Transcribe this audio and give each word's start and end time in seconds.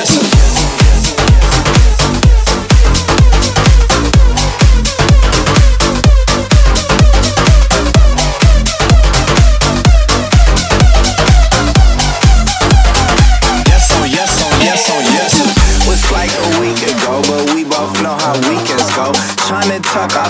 Yes. 0.00 0.39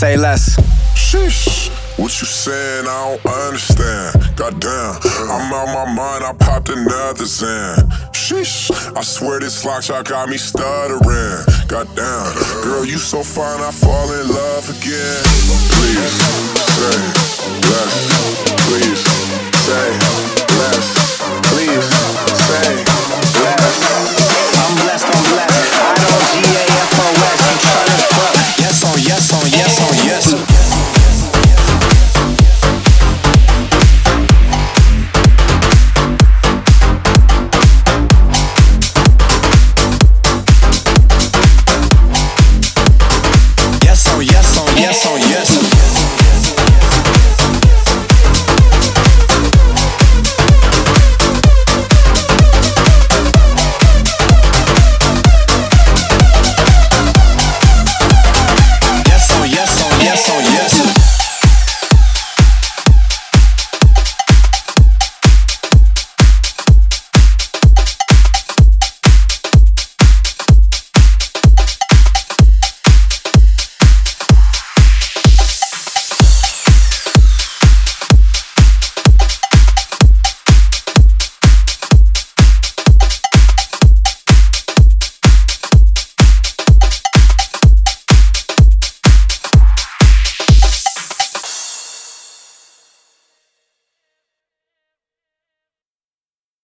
Say 0.00 0.16
less. 0.16 0.56
Sheesh. 0.96 1.68
What 1.98 2.08
you 2.22 2.26
saying? 2.26 2.86
I 2.88 3.18
don't 3.20 3.34
understand. 3.44 4.16
Goddamn, 4.34 4.96
I'm 5.28 5.52
out 5.52 5.68
my 5.74 5.92
mind. 5.92 6.24
I 6.24 6.32
popped 6.32 6.70
another 6.70 7.26
Zan. 7.26 7.76
Sheesh. 8.16 8.70
I 8.96 9.02
swear 9.02 9.40
this 9.40 9.62
lock 9.62 9.82
shot 9.82 10.08
got 10.08 10.30
me 10.30 10.38
stuttering. 10.38 11.44
Goddamn, 11.68 12.32
girl, 12.64 12.86
you 12.86 12.96
so 12.96 13.22
fine. 13.22 13.60
I 13.60 13.70
fall 13.72 14.10
in 14.12 14.28
love 14.28 14.70
again. 14.70 15.20
Please 15.68 16.29
yes 29.70 29.78
oh, 29.82 30.34
yes. 30.34 30.49